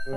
Velkommen 0.00 0.16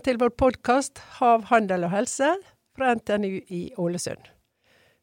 til 0.00 0.16
vår 0.16 0.32
podkast 0.40 0.96
Hav, 1.18 1.44
handel 1.50 1.84
og 1.84 1.92
helse 1.92 2.30
fra 2.72 2.94
NTNU 2.96 3.44
i 3.52 3.76
Ålesund. 3.76 4.24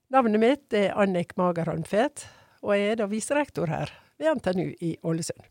Navnet 0.09 0.41
mitt 0.41 0.73
er 0.73 0.97
Annik 0.97 1.37
Magerholm 1.37 1.85
Fet, 1.85 2.25
og 2.65 2.73
jeg 2.73 2.95
er 2.95 2.97
da 3.03 3.05
viserektor 3.11 3.69
her 3.69 3.93
ved 4.17 4.33
NTNU 4.39 4.73
i 4.81 4.97
Ålesund. 5.05 5.45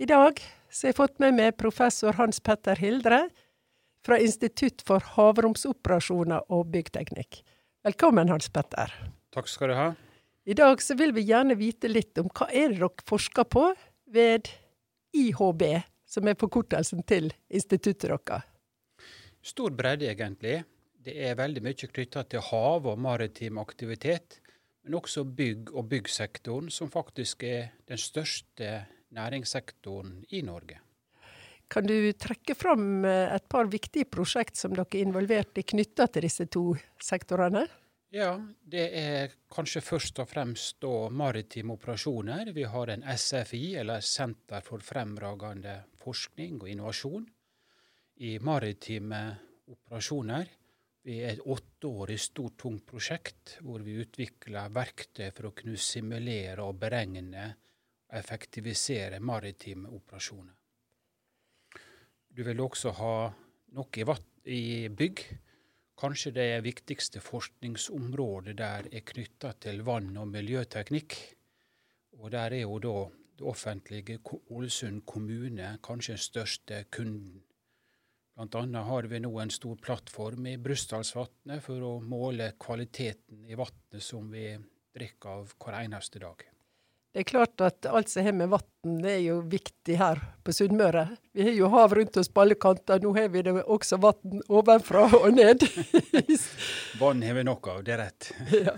I 0.00 0.08
dag 0.08 0.40
så 0.70 0.86
har 0.86 0.94
jeg 0.94 0.96
fått 0.96 1.20
med 1.20 1.36
meg 1.36 1.60
professor 1.60 2.16
Hans 2.16 2.40
Petter 2.40 2.80
Hildre 2.80 3.28
fra 4.00 4.16
Institutt 4.16 4.80
for 4.88 5.04
havromsoperasjoner 5.18 6.48
og 6.48 6.72
byggteknikk. 6.72 7.44
Velkommen, 7.84 8.32
Hans 8.32 8.48
Petter. 8.48 8.88
Takk 9.36 9.52
skal 9.52 9.74
du 9.74 9.76
ha. 9.76 9.90
I 10.44 10.54
dag 10.58 10.82
så 10.82 10.96
vil 10.98 11.12
vi 11.14 11.22
gjerne 11.28 11.54
vite 11.54 11.86
litt 11.86 12.18
om 12.18 12.26
hva 12.34 12.48
er 12.50 12.72
det 12.72 12.80
dere 12.80 13.06
forsker 13.06 13.46
på 13.46 13.68
ved 14.10 14.48
IHB, 15.14 15.62
som 16.02 16.26
er 16.26 16.38
forkortelsen 16.38 17.04
til 17.06 17.30
instituttet 17.46 18.08
deres? 18.10 18.48
Stor 19.42 19.74
bredde, 19.74 20.08
egentlig. 20.10 20.62
Det 21.02 21.14
er 21.14 21.38
veldig 21.38 21.62
mye 21.62 21.88
knytta 21.94 22.24
til 22.30 22.42
hav 22.50 22.86
og 22.90 22.98
maritim 22.98 23.58
aktivitet. 23.62 24.40
Men 24.82 24.98
også 24.98 25.22
bygg 25.22 25.70
og 25.76 25.86
byggsektoren, 25.90 26.70
som 26.74 26.90
faktisk 26.90 27.44
er 27.46 27.70
den 27.86 27.98
største 27.98 28.70
næringssektoren 29.14 30.24
i 30.34 30.42
Norge. 30.42 30.80
Kan 31.70 31.86
du 31.86 31.94
trekke 32.18 32.56
fram 32.58 33.04
eh, 33.06 33.30
et 33.32 33.46
par 33.48 33.70
viktige 33.70 34.10
prosjekt 34.10 34.58
som 34.58 34.74
dere 34.74 34.90
er 34.90 35.06
involvert 35.06 35.58
i 35.58 35.64
knytta 35.64 36.08
til 36.10 36.26
disse 36.26 36.48
to 36.50 36.64
sektorene? 37.00 37.64
Ja, 38.12 38.34
det 38.68 38.82
er 38.92 39.30
kanskje 39.48 39.80
først 39.80 40.18
og 40.20 40.28
fremst 40.28 40.82
da 40.84 41.08
maritime 41.08 41.72
operasjoner. 41.78 42.50
Vi 42.52 42.66
har 42.68 42.90
en 42.92 43.04
SFI, 43.08 43.60
eller 43.80 44.02
Senter 44.04 44.60
for 44.60 44.84
fremragende 44.84 45.78
forskning 46.02 46.58
og 46.60 46.68
innovasjon, 46.68 47.22
i 48.20 48.34
maritime 48.44 49.20
operasjoner. 49.72 50.50
Vi 51.08 51.16
er 51.24 51.38
et 51.38 51.46
åtteårig 51.54 52.18
stort, 52.20 52.58
tungt 52.60 52.84
prosjekt 52.90 53.54
hvor 53.64 53.80
vi 53.80 53.94
utvikler 54.04 54.74
verktøy 54.76 55.30
for 55.32 55.48
å 55.48 55.54
kunne 55.56 55.80
simulere 55.80 56.66
og 56.66 56.76
beregne 56.82 57.46
og 57.48 58.18
effektivisere 58.18 59.22
maritime 59.24 59.88
operasjoner. 59.88 60.52
Du 62.28 62.44
vil 62.44 62.60
også 62.60 62.92
ha 63.00 63.16
noe 63.72 64.04
i, 64.44 64.88
bygg 64.92 65.24
Kanskje 65.98 66.32
det 66.34 66.64
viktigste 66.64 67.20
forskningsområdet 67.22 68.56
der 68.58 68.88
er 68.90 69.04
knytta 69.06 69.52
til 69.60 69.82
vann- 69.86 70.16
og 70.18 70.28
miljøteknikk. 70.32 71.16
Og 72.18 72.30
der 72.32 72.56
er 72.56 72.64
jo 72.64 72.78
da 72.82 72.96
det 73.38 73.46
offentlige 73.48 74.18
Ålesund 74.50 75.04
kommune 75.06 75.78
kanskje 75.82 76.16
den 76.16 76.26
største 76.26 76.84
kunden. 76.90 77.42
Annet 78.40 78.86
har 78.88 79.06
vi 79.10 79.20
nå 79.20 79.30
en 79.42 79.50
stor 79.52 79.76
plattform 79.76 80.46
i 80.48 80.56
Brustdalsvatnet 80.56 81.62
for 81.62 81.84
å 81.84 81.92
måle 82.00 82.54
kvaliteten 82.60 83.44
i 83.44 83.58
vannet 83.58 84.00
som 84.02 84.30
vi 84.32 84.46
drikker 84.96 85.28
av 85.28 85.52
hver 85.60 85.82
eneste 85.82 86.22
dag. 86.22 86.40
Det 87.12 87.20
er 87.20 87.28
klart 87.28 87.60
at 87.60 87.84
alt 87.92 88.08
som 88.08 88.24
har 88.24 88.32
med 88.32 88.48
vann, 88.48 88.94
er 89.04 89.18
jo 89.20 89.42
viktig 89.44 89.98
her 90.00 90.20
på 90.44 90.52
Sunnmøre. 90.56 91.04
Vi 91.36 91.44
har 91.44 91.58
jo 91.58 91.68
hav 91.74 91.92
rundt 91.98 92.16
oss 92.16 92.30
på 92.32 92.40
alle 92.40 92.56
kanter, 92.56 93.02
nå 93.04 93.12
har 93.18 93.28
vi 93.34 93.42
det 93.44 93.52
også 93.60 93.98
vann 94.00 94.40
ovenfra 94.48 95.04
og 95.18 95.28
ned. 95.36 95.66
vann 97.02 97.20
har 97.26 97.36
vi 97.36 97.44
nok 97.44 97.68
av, 97.68 97.84
det 97.84 97.94
er 97.98 98.02
rett. 98.06 98.30
ja. 98.70 98.74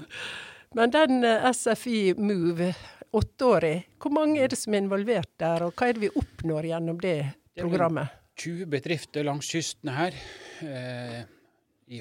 Men 0.75 0.91
den 0.91 1.23
eh, 1.29 1.47
SFI 1.55 2.01
Move, 2.19 2.73
åtteårig, 3.15 3.77
hvor 4.03 4.17
mange 4.19 4.43
er 4.43 4.51
det 4.51 4.59
som 4.59 4.75
er 4.75 4.83
involvert 4.83 5.31
der, 5.39 5.69
og 5.69 5.79
hva 5.79 5.93
er 5.93 5.95
det 5.95 6.09
vi 6.09 6.15
oppnår 6.19 6.73
gjennom 6.73 6.99
det 7.07 7.19
programmet? 7.61 8.19
Det 8.35 8.51
er 8.51 8.51
20 8.51 8.71
bedrifter 8.75 9.31
langs 9.31 9.55
kysten 9.55 9.95
her. 9.95 10.23
Eh, 10.67 11.21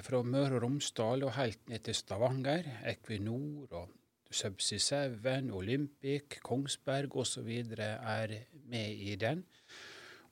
fra 0.02 0.26
Møre 0.26 0.58
og 0.58 0.64
Romsdal 0.66 1.28
og 1.28 1.36
helt 1.38 1.62
ned 1.70 1.86
til 1.86 1.94
Stavanger. 1.94 2.66
Equinor 2.90 3.68
og 3.70 3.92
Subsea 4.34 5.08
7, 5.14 5.52
Olympic, 5.54 6.40
Kongsberg 6.42 7.16
osv. 7.22 7.50
er 7.78 8.36
med 8.66 8.92
i 8.92 9.16
den. 9.16 9.44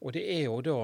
Og 0.01 0.15
det 0.15 0.23
er 0.33 0.47
jo 0.47 0.61
da 0.65 0.77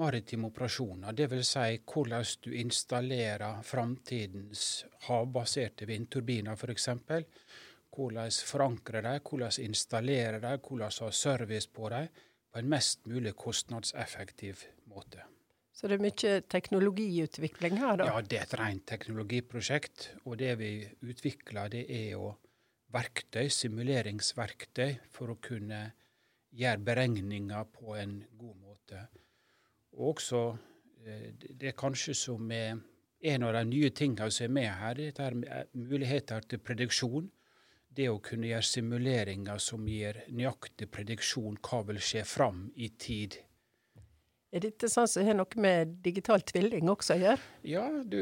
maritime 0.00 0.48
operasjoner, 0.50 1.14
dvs. 1.14 1.52
Si 1.54 1.76
hvordan 1.92 2.24
du 2.42 2.50
installerer 2.58 3.62
framtidens 3.62 4.84
havbaserte 5.06 5.86
vindturbiner 5.86 6.58
f.eks. 6.58 6.88
Hvordan 7.94 8.38
forankre 8.50 9.02
dem, 9.06 9.20
hvordan 9.22 9.60
installere 9.62 10.40
dem, 10.42 10.58
hvordan 10.58 10.98
ha 11.00 11.10
service 11.14 11.70
på 11.70 11.92
dem 11.94 12.08
på 12.50 12.58
en 12.58 12.68
mest 12.70 13.06
mulig 13.06 13.34
kostnadseffektiv 13.38 14.66
måte. 14.90 15.22
Så 15.74 15.88
det 15.90 15.96
er 15.96 16.04
mye 16.04 16.34
teknologiutvikling 16.50 17.80
her, 17.80 17.96
da? 17.98 18.06
Ja, 18.06 18.20
det 18.22 18.38
er 18.38 18.44
et 18.46 18.58
rent 18.60 18.84
teknologiprosjekt. 18.86 20.12
Og 20.22 20.38
det 20.38 20.52
vi 20.60 20.68
utvikler, 21.02 21.72
det 21.72 21.82
er 21.90 22.12
jo 22.12 22.28
verktøy, 22.94 23.48
simuleringsverktøy, 23.50 24.96
for 25.12 25.34
å 25.34 25.40
kunne 25.42 25.84
gjøre 26.54 26.84
beregninger 26.86 27.70
på 27.74 27.96
en 27.98 28.18
god 28.38 28.56
måte. 28.62 29.06
Og 29.98 30.14
også 30.14 30.42
eh, 31.04 31.30
det 31.34 31.72
er 31.72 31.78
kanskje 31.78 32.14
som 32.18 32.50
er 32.54 32.76
en 33.24 33.46
av 33.46 33.54
de 33.56 33.64
nye 33.70 33.90
tingene 33.96 34.30
som 34.34 34.44
er 34.46 34.52
med 34.52 34.70
her, 34.80 35.00
det 35.00 35.24
er 35.24 35.66
muligheter 35.72 36.44
til 36.48 36.60
prediksjon. 36.60 37.30
Det 37.94 38.08
å 38.10 38.18
kunne 38.22 38.50
gjøre 38.50 38.66
simuleringer 38.66 39.60
som 39.62 39.86
gir 39.86 40.24
nøyaktig 40.34 40.88
prediksjon 40.92 41.60
hva 41.62 41.80
vil 41.88 42.00
skje 42.02 42.24
fram 42.26 42.66
i 42.74 42.90
tid. 42.98 43.38
Er 44.54 44.62
dette 44.62 44.90
sånn 44.90 45.08
som 45.10 45.26
har 45.26 45.38
noe 45.38 45.62
med 45.62 45.96
digital 46.02 46.42
tvilling 46.46 46.90
også 46.90 47.16
å 47.16 47.22
gjøre? 47.22 47.48
Ja, 47.66 47.86
du, 48.06 48.20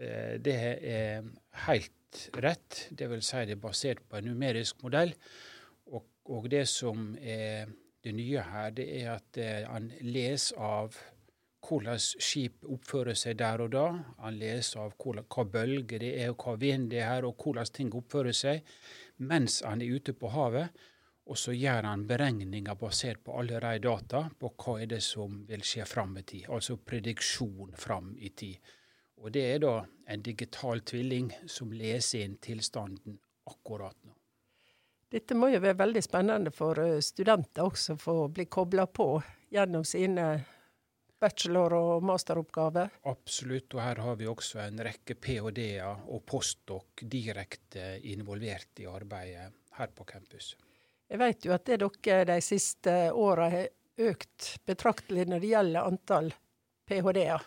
eh, 0.00 0.34
det 0.40 0.56
er 0.56 1.28
helt 1.66 2.30
rett. 2.42 2.86
Det 2.90 3.08
vil 3.10 3.22
si 3.24 3.44
det 3.46 3.56
er 3.56 3.62
basert 3.62 4.02
på 4.08 4.18
en 4.18 4.30
numerisk 4.30 4.82
modell. 4.84 5.14
Og, 5.90 6.06
og 6.32 6.50
det 6.50 6.66
som 6.70 7.14
er 7.20 7.70
det 8.04 8.12
nye 8.16 8.42
her, 8.50 8.70
det 8.76 8.86
er 9.02 9.14
at 9.14 9.40
eh, 9.40 9.64
han 9.68 9.90
leser 10.00 10.60
av 10.60 10.96
hvordan 11.60 12.00
skip 12.00 12.64
oppfører 12.64 13.18
seg 13.18 13.36
der 13.40 13.60
og 13.66 13.72
da. 13.74 13.86
Han 14.24 14.38
leser 14.40 14.86
av 14.86 14.94
hva, 14.96 15.22
hva 15.22 15.44
bølger 15.44 16.00
det 16.02 16.14
er, 16.22 16.32
og 16.32 16.46
hva 16.46 16.56
vind 16.60 16.88
det 16.94 17.02
er, 17.04 17.26
og 17.28 17.36
hvordan 17.36 17.74
ting 17.76 17.92
oppfører 17.94 18.36
seg 18.36 18.64
mens 19.20 19.60
han 19.66 19.82
er 19.84 19.98
ute 20.00 20.14
på 20.16 20.30
havet. 20.32 20.80
Og 21.30 21.38
så 21.38 21.52
gjør 21.54 21.86
han 21.86 22.06
beregninger 22.08 22.78
basert 22.80 23.20
på 23.22 23.36
alle 23.38 23.60
de 23.62 23.82
data 23.84 24.24
på 24.40 24.50
hva 24.56 24.80
er 24.80 24.88
det 24.90 25.02
som 25.04 25.42
vil 25.46 25.62
skje 25.62 25.84
fram 25.86 26.16
i 26.18 26.24
tid. 26.26 26.48
Altså 26.50 26.78
prediksjon 26.80 27.76
fram 27.78 28.14
i 28.18 28.32
tid. 28.34 28.56
Og 29.20 29.32
det 29.32 29.42
er 29.54 29.58
da 29.62 29.74
en 30.10 30.22
digital 30.24 30.80
tvilling 30.80 31.28
som 31.48 31.72
leser 31.76 32.24
inn 32.24 32.38
tilstanden 32.42 33.18
akkurat 33.50 33.96
nå. 34.04 34.14
Dette 35.10 35.34
må 35.34 35.48
jo 35.50 35.58
være 35.58 35.78
veldig 35.80 36.02
spennende 36.06 36.52
for 36.54 36.78
eh, 36.78 37.00
studenter 37.02 37.66
også, 37.66 37.96
for 37.98 38.24
å 38.24 38.30
bli 38.30 38.46
kobla 38.46 38.86
på 38.86 39.08
gjennom 39.50 39.84
sine 39.84 40.26
bachelor- 41.20 41.74
og 41.74 42.04
masteroppgaver? 42.06 42.94
Absolutt, 43.10 43.74
og 43.74 43.82
her 43.82 44.00
har 44.06 44.16
vi 44.20 44.28
også 44.30 44.62
en 44.62 44.80
rekke 44.86 45.16
ph.d.-er 45.18 46.06
og 46.06 46.22
postdok 46.30 47.02
direkte 47.10 47.96
involvert 48.12 48.80
i 48.80 48.86
arbeidet 48.88 49.50
her 49.76 49.90
på 49.94 50.06
campus. 50.08 50.54
Jeg 51.10 51.18
vet 51.18 51.44
jo 51.44 51.56
at 51.56 51.66
det 51.66 51.80
dere 51.82 52.24
de 52.30 52.38
siste 52.44 52.94
åra 53.10 53.50
har 53.50 53.68
økt 54.00 54.52
betraktelig 54.64 55.26
når 55.28 55.42
det 55.42 55.50
gjelder 55.50 55.90
antall 55.90 56.30
ph.d.-er. 56.86 57.42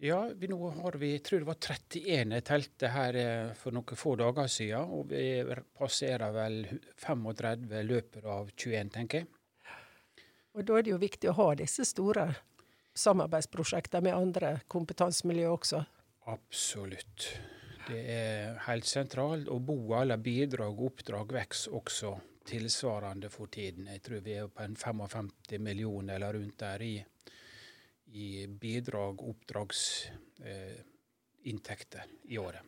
Ja, 0.00 0.30
vi, 0.34 0.46
nå 0.46 0.68
har 0.70 0.92
vi, 0.92 1.10
jeg 1.16 1.24
tror 1.26 1.40
det 1.42 1.48
var 1.48 1.58
31 1.58 2.34
jeg 2.36 2.44
telte 2.46 2.90
her 2.94 3.16
eh, 3.18 3.48
for 3.58 3.74
noen 3.74 3.98
få 3.98 4.12
dager 4.20 4.46
siden. 4.46 4.92
Og 4.94 5.08
vi 5.10 5.42
passerer 5.74 6.30
vel 6.36 6.60
35 7.02 7.82
løpet 7.88 8.22
av 8.22 8.52
21, 8.54 8.92
tenker 8.94 9.24
jeg. 9.24 9.30
Og 10.54 10.62
da 10.66 10.78
er 10.78 10.86
det 10.86 10.92
jo 10.94 11.00
viktig 11.02 11.32
å 11.32 11.36
ha 11.40 11.48
disse 11.58 11.86
store 11.86 12.28
samarbeidsprosjektene 12.98 14.06
med 14.06 14.16
andre 14.16 14.52
kompetansemiljø 14.70 15.50
også. 15.56 15.82
Absolutt. 16.30 17.28
Det 17.88 17.98
er 18.14 18.58
helt 18.68 18.86
sentralt. 18.86 19.50
Og 19.50 19.66
bo 19.66 19.78
eller 19.98 20.22
bidrag 20.22 20.78
og 20.78 20.92
oppdrag 20.92 21.34
vokser 21.40 21.74
også 21.74 22.14
tilsvarende 22.48 23.30
for 23.34 23.50
tiden. 23.50 23.90
Jeg 23.90 24.02
tror 24.06 24.22
vi 24.24 24.38
er 24.38 24.46
på 24.46 24.62
en 24.62 24.78
55 24.78 25.58
millioner 25.58 26.16
eller 26.16 26.38
rundt 26.38 26.58
der 26.62 26.86
i 26.86 26.94
i 28.12 28.46
bidrag, 28.46 29.22
oppdragsinntekter 29.22 32.04
eh, 32.04 32.32
i 32.32 32.38
året. 32.38 32.60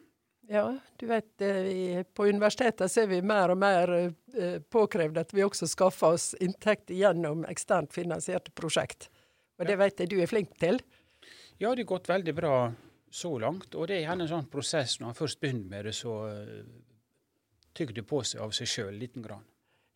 Ja, 0.51 0.79
du 0.97 1.07
vet 1.07 1.27
vi, 1.39 2.05
på 2.15 2.27
universitetet 2.27 2.91
ser 2.91 3.07
vi 3.07 3.23
mer 3.23 3.51
og 3.55 3.59
mer 3.63 3.91
eh, 3.95 4.59
påkrevd 4.61 5.19
at 5.23 5.35
vi 5.35 5.45
også 5.47 5.67
skaffer 5.71 6.17
oss 6.17 6.35
inntekt 6.43 6.91
gjennom 6.91 7.45
eksternt 7.47 7.95
finansierte 7.95 8.51
prosjekt. 8.51 9.07
Og 9.61 9.67
det 9.69 9.77
vet 9.79 10.01
jeg 10.01 10.11
du 10.11 10.19
er 10.19 10.27
flink 10.27 10.59
til? 10.59 10.81
Ja, 11.61 11.71
det 11.71 11.85
har 11.85 11.93
gått 11.93 12.09
veldig 12.11 12.35
bra 12.35 12.73
så 13.11 13.39
langt. 13.39 13.75
Og 13.77 13.87
det 13.87 13.95
er 13.99 14.03
gjerne 14.09 14.23
en 14.27 14.33
sånn 14.33 14.51
prosess 14.51 14.99
når 14.99 15.07
man 15.13 15.19
først 15.19 15.41
begynner 15.43 15.69
med 15.71 15.85
det, 15.87 15.95
så 15.95 16.13
tygde 17.77 18.03
på 18.07 18.23
seg 18.27 18.43
av 18.43 18.51
seg 18.57 18.67
sjøl 18.71 18.95
liten 18.99 19.23
grann. 19.23 19.45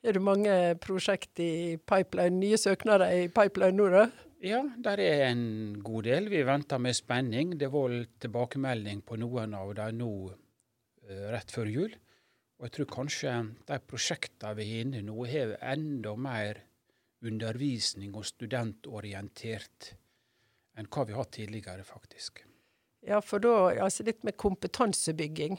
Er 0.05 0.13
det 0.13 0.21
mange 0.21 0.53
prosjekt 0.85 1.41
i 1.41 1.79
pipeline, 1.81 2.37
nye 2.37 2.59
søknader 2.61 3.09
i 3.09 3.29
pipeline 3.33 3.79
nå, 3.79 3.87
da? 3.89 4.03
Ja, 4.45 4.59
det 4.61 4.99
er 5.01 5.23
en 5.31 5.79
god 5.81 6.05
del. 6.05 6.27
Vi 6.29 6.43
venter 6.45 6.81
med 6.83 6.93
spenning. 6.93 7.55
Det 7.57 7.71
var 7.73 7.95
tilbakemelding 8.21 9.01
på 9.09 9.17
noen 9.17 9.55
av 9.57 9.71
dem 9.79 10.03
nå 10.03 10.11
uh, 10.29 11.25
rett 11.33 11.55
før 11.55 11.71
jul. 11.73 11.95
Og 12.59 12.67
jeg 12.67 12.75
tror 12.77 12.91
kanskje 12.93 13.33
de 13.65 13.81
prosjektene 13.89 14.53
vi 14.59 14.69
er 14.69 14.85
inne 14.85 15.01
nå, 15.07 15.17
har 15.33 15.57
enda 15.73 16.13
mer 16.21 16.61
undervisning 17.25 18.13
og 18.13 18.29
studentorientert 18.29 19.95
enn 20.77 20.93
hva 20.93 21.09
vi 21.09 21.17
har 21.17 21.25
hatt 21.25 21.35
tidligere, 21.39 21.89
faktisk. 21.89 22.45
Ja, 23.05 23.25
for 23.25 23.41
da 23.41 23.73
altså 23.81 24.05
litt 24.05 24.25
med 24.29 24.37
kompetansebygging 24.37 25.57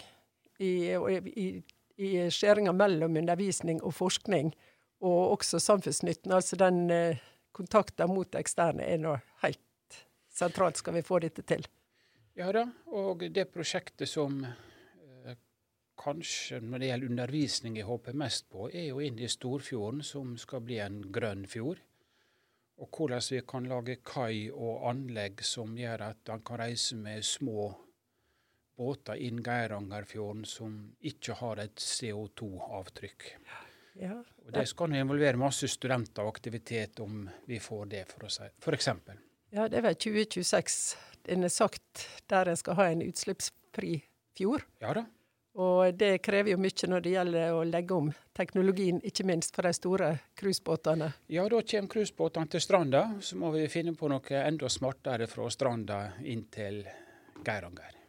i, 0.62 0.74
i, 0.94 1.48
i 1.98 2.16
skjæringa 2.30 2.74
mellom 2.76 3.18
undervisning 3.18 3.82
og 3.82 3.98
forskning, 3.98 4.54
og 5.02 5.40
også 5.40 5.58
samfunnsnytten. 5.60 6.34
Altså 6.36 6.58
den 6.60 6.86
eh, 6.94 7.24
kontakten 7.56 8.12
mot 8.12 8.36
eksterne 8.36 8.86
er 8.86 9.02
nå 9.02 9.16
helt 9.46 10.00
sentralt, 10.36 10.82
skal 10.82 10.98
vi 10.98 11.06
få 11.06 11.22
dette 11.24 11.46
til. 11.48 11.66
Ja 12.36 12.52
da, 12.52 12.66
og 12.92 13.24
det 13.32 13.48
prosjektet 13.54 14.12
som 14.12 14.42
eh, 14.44 15.36
kanskje 16.00 16.60
når 16.60 16.84
det 16.84 16.90
gjelder 16.92 17.14
undervisning 17.14 17.80
jeg 17.80 17.88
håper 17.88 18.18
mest 18.20 18.50
på, 18.52 18.68
er 18.68 18.90
jo 18.90 19.00
inn 19.00 19.22
i 19.24 19.32
Storfjorden, 19.32 20.04
som 20.04 20.36
skal 20.42 20.66
bli 20.68 20.82
en 20.84 21.00
grønn 21.16 21.48
fjord 21.48 21.80
og 22.76 22.90
hvordan 22.92 23.22
vi 23.32 23.42
kan 23.48 23.68
lage 23.72 23.96
kai 24.04 24.50
og 24.52 24.88
anlegg 24.90 25.44
som 25.48 25.78
gjør 25.80 26.10
at 26.10 26.32
han 26.32 26.44
kan 26.44 26.60
reise 26.60 26.98
med 27.00 27.24
små 27.24 27.70
båter 28.76 29.22
inn 29.24 29.40
Geirangerfjorden 29.44 30.44
som 30.46 30.74
ikke 31.00 31.38
har 31.40 31.62
et 31.64 31.80
CO2-avtrykk. 31.80 33.30
Ja, 33.48 33.62
og 33.96 34.52
Det 34.54 34.66
skal 34.68 34.96
involvere 35.00 35.40
masse 35.40 35.68
studenter 35.72 36.26
og 36.26 36.36
aktivitet 36.36 37.00
om 37.00 37.24
vi 37.48 37.60
får 37.64 37.86
det, 37.94 38.06
for 38.12 38.28
si 38.30 38.48
f.eks. 38.60 38.90
Ja, 39.56 39.70
det 39.72 39.80
er 39.80 39.86
vel 39.86 39.96
2026 39.96 40.98
den 41.26 41.44
er 41.44 41.50
sagt 41.50 42.08
der 42.30 42.50
en 42.50 42.58
skal 42.58 42.78
ha 42.78 42.88
en 42.92 43.04
utslippsfri 43.06 43.98
fjord. 44.38 44.66
Ja 44.84 44.94
da. 44.94 45.06
Og 45.56 45.96
det 45.96 46.20
krever 46.20 46.52
jo 46.52 46.60
mye 46.60 46.90
når 46.92 47.04
det 47.04 47.12
gjelder 47.14 47.54
å 47.56 47.62
legge 47.64 47.96
om 47.96 48.10
teknologien, 48.36 49.00
ikke 49.08 49.24
minst 49.24 49.56
for 49.56 49.64
de 49.64 49.72
store 49.74 50.10
cruisebåtene. 50.36 51.14
Ja, 51.32 51.46
da 51.48 51.62
kommer 51.64 51.92
cruisebåtene 51.94 52.52
til 52.52 52.64
stranda. 52.64 53.06
Så 53.24 53.40
må 53.40 53.54
vi 53.56 53.64
finne 53.72 53.96
på 53.96 54.10
noe 54.12 54.42
enda 54.42 54.70
smartere 54.70 55.30
fra 55.32 55.48
stranda 55.50 56.00
inn 56.28 56.44
til 56.52 56.82
Geiranger. 57.46 58.02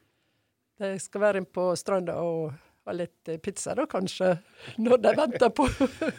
De 0.82 0.90
skal 1.00 1.22
være 1.22 1.44
på 1.46 1.70
stranda 1.78 2.18
og 2.18 2.50
ha 2.86 2.94
litt 2.94 3.30
pizza 3.42 3.74
da, 3.74 3.86
kanskje, 3.90 4.32
når 4.78 5.00
de 5.02 5.12
venter 5.18 5.52
på 5.54 5.66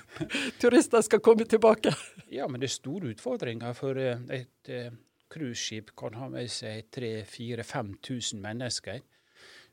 turister 0.61 1.03
skal 1.05 1.21
komme 1.23 1.47
tilbake. 1.47 1.93
Ja, 2.33 2.47
men 2.47 2.61
det 2.61 2.69
er 2.69 2.75
store 2.75 3.11
utfordringer. 3.13 3.75
For 3.77 3.99
eh, 4.01 4.23
et 4.35 4.71
eh, 4.71 4.89
cruiseskip 5.31 5.93
kan 5.99 6.17
ha 6.19 6.27
med 6.31 6.51
seg 6.51 6.89
3000-5000 6.95 8.43
mennesker. 8.43 8.99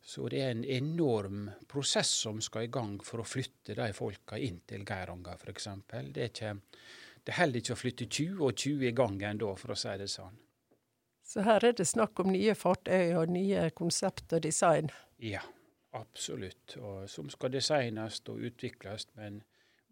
Så 0.04 0.28
det 0.28 0.42
er 0.44 0.52
en 0.52 0.64
enorm 0.68 1.48
prosess 1.70 2.10
som 2.26 2.40
skal 2.44 2.66
i 2.66 2.72
gang 2.72 2.98
for 3.02 3.22
å 3.22 3.26
flytte 3.26 3.74
de 3.78 3.88
folka 3.96 4.36
inn 4.36 4.60
til 4.68 4.84
Geiranger, 4.84 5.40
f.eks. 5.40 5.68
Det, 6.12 6.28
det 7.24 7.36
holder 7.38 7.62
ikke 7.62 7.72
å 7.72 7.80
flytte 7.80 8.08
20 8.10 8.42
og 8.44 8.52
20 8.52 8.90
i 8.90 8.92
gangen 8.96 9.40
da, 9.40 9.54
for 9.56 9.72
å 9.72 9.78
si 9.80 9.94
det 9.98 10.10
sånn. 10.12 10.36
Så 11.24 11.40
her 11.46 11.64
er 11.64 11.72
det 11.72 11.88
snakk 11.88 12.20
om 12.20 12.34
nye 12.34 12.52
fartøy 12.52 13.16
og 13.16 13.32
nye 13.32 13.70
konsept 13.72 14.36
og 14.36 14.44
design? 14.44 14.92
Ja, 15.16 15.40
absolutt. 15.94 16.76
Og 16.80 17.08
som 17.10 17.30
skal 17.32 17.54
designes 17.54 18.20
og 18.28 18.42
utvikles. 18.50 19.08
Men 19.18 19.42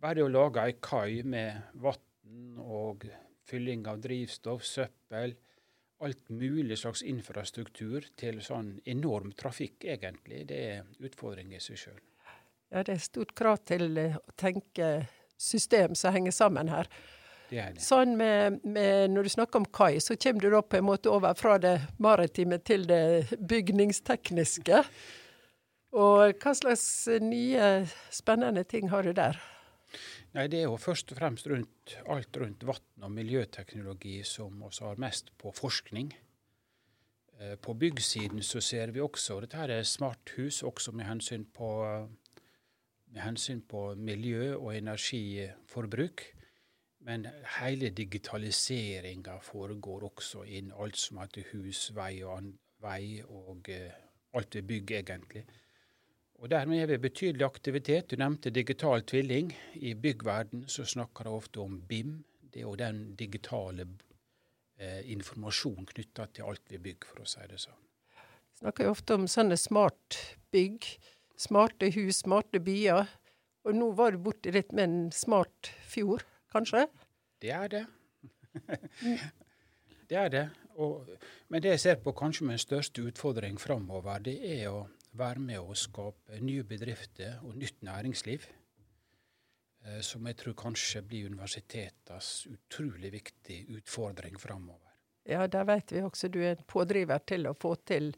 bare 0.02 0.24
å 0.24 0.30
lage 0.30 0.64
ei 0.66 0.76
kai 0.82 1.22
med 1.22 1.78
vann 1.82 2.58
og 2.62 3.06
fylling 3.48 3.86
av 3.90 4.00
drivstoff, 4.02 4.64
søppel, 4.66 5.34
alt 6.02 6.28
mulig 6.34 6.78
slags 6.80 7.02
infrastruktur 7.06 8.06
til 8.18 8.40
sånn 8.42 8.74
enorm 8.90 9.32
trafikk, 9.38 9.84
egentlig. 9.86 10.42
Det 10.50 10.60
er 10.72 11.06
utfordring 11.06 11.54
i 11.54 11.60
seg 11.62 11.78
sjøl. 11.78 12.00
Ja, 12.72 12.82
det 12.82 12.96
er 12.96 13.02
stort 13.04 13.34
krav 13.38 13.60
til 13.68 13.98
eh, 14.00 14.16
å 14.16 14.34
tenke 14.38 14.92
system 15.36 15.94
som 15.98 16.14
henger 16.14 16.34
sammen 16.34 16.70
her. 16.72 16.88
Det 17.50 17.58
er 17.60 17.74
det. 17.76 17.84
Sånn 17.84 18.14
med, 18.16 18.62
med, 18.64 19.10
Når 19.12 19.28
du 19.28 19.32
snakker 19.34 19.60
om 19.60 19.66
kai, 19.68 20.00
så 20.00 20.16
kommer 20.16 20.40
du 20.40 20.54
da 20.54 20.62
på 20.64 20.78
en 20.78 20.86
måte 20.88 21.12
over 21.12 21.36
fra 21.36 21.58
det 21.60 21.74
maritime 22.00 22.58
til 22.64 22.86
det 22.88 23.36
bygningstekniske. 23.36 24.80
Og 25.92 26.38
hva 26.40 26.54
slags 26.56 26.86
nye, 27.20 27.86
spennende 28.08 28.64
ting 28.64 28.88
har 28.88 29.04
du 29.04 29.12
der? 29.12 29.36
Nei, 30.32 30.46
Det 30.48 30.62
er 30.62 30.68
jo 30.70 30.76
først 30.80 31.12
og 31.12 31.18
fremst 31.18 31.46
rundt, 31.46 31.98
alt 32.08 32.36
rundt 32.40 32.64
vann 32.64 33.04
og 33.04 33.12
miljøteknologi 33.12 34.22
som 34.24 34.62
vi 34.62 34.70
har 34.80 34.96
mest 34.96 35.28
på 35.36 35.52
forskning. 35.52 36.14
Eh, 37.40 37.56
på 37.56 37.74
byggsiden 37.74 38.42
så 38.42 38.60
ser 38.60 38.90
vi 38.90 39.00
også 39.00 39.40
dette 39.40 39.56
her 39.56 39.68
er 39.68 39.82
smarthus, 39.82 40.62
også 40.62 40.92
med 40.92 41.04
hensyn 41.04 41.44
på, 41.44 41.68
med 43.12 43.20
hensyn 43.20 43.60
på 43.60 43.94
miljø 43.94 44.56
og 44.56 44.76
energiforbruk. 44.76 46.22
Men 47.04 47.26
hele 47.58 47.90
digitaliseringa 47.90 49.38
foregår 49.42 50.04
også 50.04 50.44
inn 50.46 50.72
alt 50.72 50.96
som 50.96 51.18
heter 51.18 51.44
hus, 51.52 51.90
vei 51.94 52.22
og, 52.22 52.52
vei 52.80 53.20
og 53.26 53.68
uh, 53.68 54.36
alt 54.38 54.54
vi 54.54 54.62
bygger, 54.62 55.02
egentlig. 55.02 55.42
Og 56.42 56.50
Dermed 56.50 56.80
har 56.80 56.88
vi 56.90 56.98
betydelig 56.98 57.44
aktivitet. 57.46 58.08
Du 58.10 58.18
nevnte 58.18 58.50
digital 58.50 59.04
tvilling. 59.06 59.52
I 59.78 59.94
byggverden 59.94 60.64
så 60.66 60.82
snakker 60.84 61.28
de 61.28 61.30
ofte 61.30 61.60
om 61.62 61.76
BIM. 61.86 62.16
Det 62.42 62.58
er 62.58 62.64
jo 62.66 62.72
den 62.74 62.96
digitale 63.14 63.84
eh, 64.74 65.06
informasjonen 65.14 65.86
knytta 65.86 66.26
til 66.34 66.48
alt 66.50 66.64
vi 66.66 66.80
bygger, 66.82 67.12
for 67.12 67.22
å 67.22 67.28
si 67.30 67.46
det 67.46 67.60
sånn. 67.62 67.78
Vi 68.18 68.58
Snakker 68.58 68.88
jo 68.88 68.94
ofte 68.96 69.14
om 69.14 69.28
sånne 69.30 69.54
smart 69.56 70.18
bygg. 70.50 70.88
Smarte 71.38 71.92
hus, 71.94 72.24
smarte 72.24 72.58
byer. 72.58 73.06
Og 73.62 73.78
nå 73.78 73.92
var 73.94 74.10
du 74.10 74.18
borti 74.24 74.50
litt 74.50 74.74
med 74.74 74.88
en 74.88 75.04
smart 75.14 75.70
fjord, 75.92 76.24
kanskje? 76.50 76.88
Det 77.38 77.52
er 77.54 77.70
det. 77.70 77.84
det 80.10 80.18
er 80.24 80.34
det. 80.34 80.42
Og, 80.74 81.06
men 81.46 81.62
det 81.62 81.76
jeg 81.76 81.84
ser 81.86 82.02
på 82.02 82.16
kanskje 82.18 82.50
den 82.50 82.58
største 82.58 83.06
utfordring 83.06 83.62
framover, 83.62 84.18
det 84.26 84.40
er 84.56 84.66
å 84.72 84.82
være 85.18 85.42
med 85.44 85.60
å 85.60 85.74
skape 85.76 86.40
nye 86.40 86.64
bedrifter 86.64 87.40
og 87.44 87.56
nytt 87.60 87.82
næringsliv. 87.84 88.46
Eh, 89.84 90.00
som 90.00 90.26
jeg 90.26 90.38
tror 90.38 90.54
kanskje 90.58 91.02
blir 91.06 91.30
universitetenes 91.32 92.46
utrolig 92.52 93.12
viktig 93.12 93.64
utfordring 93.78 94.38
framover. 94.38 94.92
Ja, 95.28 95.46
der 95.46 95.66
vet 95.66 95.92
vi 95.94 96.02
også 96.02 96.30
du 96.32 96.40
er 96.42 96.56
en 96.56 96.64
pådriver 96.66 97.22
til 97.26 97.46
å 97.46 97.54
få 97.58 97.74
til 97.86 98.12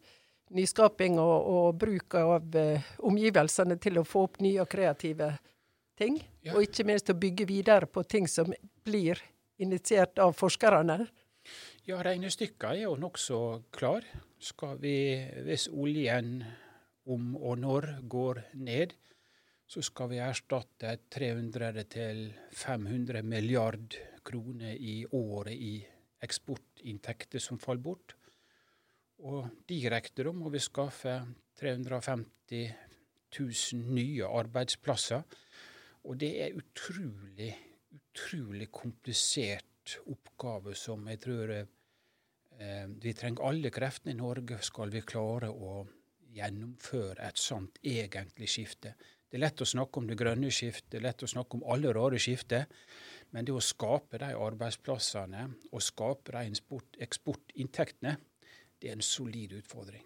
nyskaping 0.54 1.18
og, 1.21 1.49
og 1.54 1.78
bruk 1.80 2.16
av 2.21 2.57
eh, 2.61 2.95
omgivelsene 3.04 3.78
til 3.80 4.00
å 4.00 4.07
få 4.09 4.26
opp 4.28 4.40
nye 4.45 4.61
og 4.62 4.71
kreative 4.71 5.33
ting. 5.99 6.18
Ja. 6.45 6.54
Og 6.54 6.68
ikke 6.68 6.87
minst 6.88 7.11
å 7.12 7.16
bygge 7.16 7.49
videre 7.49 7.88
på 7.88 8.04
ting 8.04 8.28
som 8.28 8.52
blir 8.85 9.21
initiert 9.61 10.21
av 10.21 10.35
forskerne. 10.37 11.04
Ja, 11.85 12.00
regnestykket 12.04 12.71
er 12.71 12.83
jo 12.87 12.95
nokså 13.00 13.40
klar. 13.75 14.04
Skal 14.40 14.78
vi, 14.80 14.97
hvis 15.45 15.68
oljen 15.73 16.42
om 17.11 17.37
og 17.37 17.58
når 17.61 18.00
går 18.08 18.40
ned, 18.54 18.92
så 19.66 19.82
skal 19.84 20.08
vi 20.12 20.18
erstatte 20.20 20.99
300-500 21.12 23.23
milliard 23.25 23.94
kroner 24.25 24.75
i 24.76 25.06
året 25.12 25.56
i 25.56 25.87
eksportinntekter 26.25 27.38
som 27.42 27.58
faller 27.61 27.82
bort. 27.82 28.14
Og 29.25 29.49
direkte 29.68 30.32
må 30.32 30.50
vi 30.52 30.58
skaffe 30.61 31.26
350 31.61 32.73
000 33.38 33.94
nye 33.94 34.25
arbeidsplasser. 34.28 35.23
Og 36.04 36.20
det 36.20 36.42
er 36.44 36.58
utrolig, 36.58 37.56
utrolig 37.94 38.70
komplisert 38.73 39.99
oppgave 40.08 40.75
som 40.76 41.08
jeg 41.08 41.20
tror 41.25 41.50
eh, 41.56 42.87
vi 43.00 43.12
trenger 43.16 43.49
alle 43.49 43.70
kreftene 43.75 44.14
i 44.14 44.20
Norge 44.20 44.61
skal 44.64 44.92
vi 44.92 45.02
klare 45.04 45.50
å 45.50 45.87
gjennomføre 46.35 47.23
et 47.29 47.41
sånt 47.41 47.79
egentlig 47.83 48.49
skifte. 48.50 48.95
Det 49.29 49.38
er 49.38 49.47
lett 49.47 49.64
å 49.64 49.67
snakke 49.67 49.99
om 49.99 50.07
det 50.07 50.19
grønne 50.19 50.50
skiftet, 50.55 50.91
det 50.93 51.00
er 51.00 51.09
lett 51.09 51.25
å 51.26 51.31
snakke 51.31 51.59
om 51.59 51.64
alle 51.75 51.93
rare 51.97 52.21
skifter. 52.23 52.69
Men 53.35 53.47
det 53.47 53.55
å 53.55 53.62
skape 53.62 54.21
de 54.23 54.31
arbeidsplassene 54.38 55.49
og 55.73 55.83
skape 55.83 56.37
de 56.37 56.76
eksportinntektene, 57.03 58.17
det 58.79 58.93
er 58.93 58.99
en 58.99 59.03
solid 59.03 59.57
utfordring. 59.59 60.05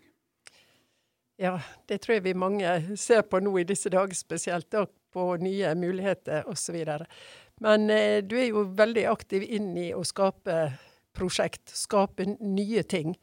Ja, 1.39 1.59
det 1.87 2.01
tror 2.03 2.17
jeg 2.17 2.25
vi 2.25 2.35
mange 2.35 2.97
ser 2.99 3.23
på 3.29 3.39
nå 3.45 3.53
i 3.61 3.67
disse 3.69 3.93
dager 3.93 4.17
spesielt, 4.17 4.71
da, 4.73 4.87
på 5.15 5.29
nye 5.43 5.75
muligheter 5.79 6.49
osv. 6.51 6.81
Men 7.63 7.91
eh, 7.91 8.25
du 8.25 8.35
er 8.39 8.49
jo 8.49 8.65
veldig 8.79 9.05
aktiv 9.13 9.45
inn 9.45 9.71
i 9.79 9.91
å 9.95 10.03
skape 10.07 10.57
prosjekt, 11.15 11.71
skape 11.75 12.27
nye 12.41 12.83
ting. 12.83 13.15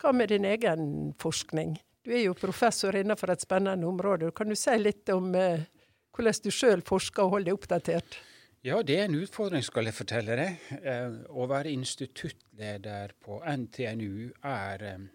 Hva 0.00 0.12
med 0.12 0.34
din 0.34 0.44
egen 0.48 1.14
forskning? 1.20 1.78
Du 2.04 2.12
er 2.12 2.26
jo 2.26 2.34
professor 2.36 2.96
innenfor 2.98 3.32
et 3.32 3.40
spennende 3.40 3.88
område. 3.88 4.28
Kan 4.36 4.50
du 4.52 4.58
si 4.58 4.74
litt 4.76 5.08
om 5.14 5.30
eh, 5.40 5.64
hvordan 6.12 6.42
du 6.44 6.50
sjøl 6.52 6.84
forsker 6.84 7.24
og 7.24 7.38
holder 7.38 7.48
deg 7.48 7.56
oppdatert? 7.56 8.18
Ja, 8.64 8.82
det 8.84 8.98
er 8.98 9.08
en 9.08 9.16
utfordring, 9.16 9.64
skal 9.64 9.88
jeg 9.88 9.96
fortelle 9.96 10.36
deg. 10.36 10.68
Eh, 10.84 11.16
å 11.32 11.48
være 11.48 11.72
instituttleder 11.72 13.16
på 13.24 13.40
NTNU 13.40 14.36
er 14.44 14.84
eh, 14.90 15.08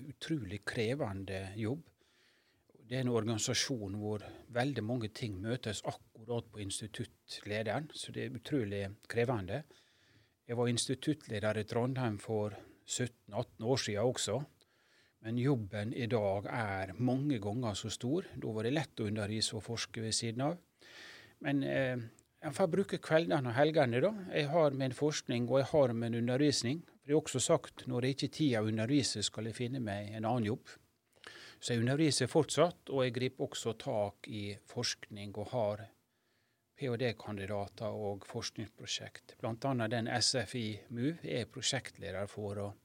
utrolig 0.00 0.62
krevende 0.68 1.42
jobb. 1.60 1.84
Det 2.88 2.96
er 2.96 3.04
en 3.04 3.12
organisasjon 3.12 4.00
hvor 4.00 4.24
veldig 4.56 4.84
mange 4.88 5.12
ting 5.12 5.36
møtes 5.44 5.84
akkurat 5.84 6.48
på 6.48 6.64
instituttlederen, 6.64 7.90
så 7.92 8.16
det 8.16 8.24
er 8.24 8.36
utrolig 8.40 8.86
krevende. 9.12 9.66
Jeg 10.48 10.56
var 10.56 10.72
instituttleder 10.72 11.60
i 11.60 11.68
Trondheim 11.68 12.16
for 12.16 12.56
17-18 12.88 13.68
år 13.68 13.84
siden 13.84 14.08
også. 14.08 14.38
Men 15.26 15.38
jobben 15.38 15.92
i 15.92 16.06
dag 16.06 16.46
er 16.52 16.94
mange 16.94 17.40
ganger 17.42 17.74
så 17.74 17.90
stor. 17.90 18.26
Da 18.38 18.52
var 18.54 18.66
det 18.66 18.74
lett 18.76 19.00
å 19.00 19.08
undervise 19.10 19.56
og 19.58 19.64
forske 19.66 20.02
ved 20.04 20.14
siden 20.14 20.44
av. 20.46 20.58
Men 21.44 21.62
eh, 21.66 22.04
jeg 22.38 22.54
får 22.54 22.70
bruke 22.70 23.00
kveldene 23.02 23.50
og 23.50 23.56
helgene. 23.58 24.00
da. 24.00 24.12
Jeg 24.30 24.50
har 24.52 24.76
min 24.78 24.94
forskning 24.94 25.48
og 25.50 25.58
jeg 25.58 25.70
har 25.72 25.92
min 25.92 26.14
undervisning. 26.20 26.84
For 26.86 27.10
det 27.10 27.16
er 27.16 27.22
også 27.22 27.42
sagt 27.42 27.86
når 27.90 28.04
det 28.04 28.14
ikke 28.14 28.28
er 28.28 28.36
tid 28.38 28.56
å 28.60 28.68
undervise, 28.70 29.24
skal 29.26 29.50
jeg 29.50 29.58
finne 29.58 29.82
meg 29.82 30.12
en 30.14 30.24
annen 30.28 30.52
jobb. 30.52 30.74
Så 31.58 31.74
jeg 31.74 31.82
underviser 31.82 32.30
fortsatt, 32.30 32.90
og 32.94 33.02
jeg 33.02 33.14
griper 33.16 33.48
også 33.48 33.72
tak 33.80 34.28
i 34.30 34.52
forskning 34.70 35.32
og 35.34 35.48
har 35.50 35.88
ph.d.-kandidater 36.78 37.90
og 37.90 38.26
forskningsprosjekt. 38.30 39.34
Annet 39.42 39.90
den 39.90 40.06
SFI 40.06 40.68
MU 40.94 41.16
er 41.24 41.48
prosjektleder 41.50 42.30
for 42.30 42.62
og 42.68 42.76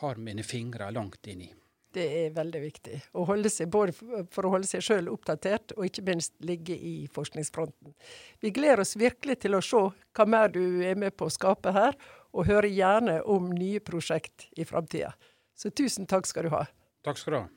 har 0.00 0.16
mine 0.16 0.42
fingre 0.42 0.90
langt 0.90 1.26
inni. 1.26 1.50
Det 1.92 2.04
er 2.22 2.30
veldig 2.32 2.60
viktig. 2.62 2.98
Å 3.12 3.24
holde 3.28 3.50
seg, 3.52 3.68
både 3.72 3.92
for 4.32 4.48
å 4.48 4.52
holde 4.54 4.68
seg 4.68 4.84
sjøl 4.84 5.10
oppdatert, 5.12 5.74
og 5.76 5.84
ikke 5.90 6.06
minst 6.06 6.32
ligge 6.40 6.72
i 6.72 6.94
forskningsfronten. 7.12 7.92
Vi 8.40 8.52
gleder 8.54 8.80
oss 8.80 8.96
virkelig 8.96 9.42
til 9.44 9.58
å 9.58 9.60
se 9.64 9.82
hva 9.92 10.26
mer 10.28 10.48
du 10.54 10.62
er 10.86 10.96
med 10.96 11.12
på 11.16 11.28
å 11.28 11.34
skape 11.34 11.74
her, 11.76 11.98
og 12.32 12.48
hører 12.48 12.70
gjerne 12.72 13.18
om 13.28 13.50
nye 13.52 13.82
prosjekt 13.84 14.48
i 14.56 14.64
framtida. 14.64 15.12
Så 15.52 15.68
tusen 15.68 16.08
takk 16.08 16.24
skal 16.30 16.48
du 16.48 16.54
ha. 16.56 16.64
Takk 17.04 17.20
skal 17.20 17.34
du 17.34 17.38
ha. 17.42 17.48